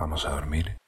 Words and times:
Vamos 0.00 0.24
a 0.24 0.30
dormir. 0.30 0.79